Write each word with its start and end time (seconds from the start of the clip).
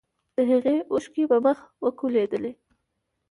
د 0.35 0.37
هغې 0.49 0.75
اوښکې 0.91 1.23
په 1.31 1.37
مخ 1.45 1.57
وکولېدلې. 1.83 2.51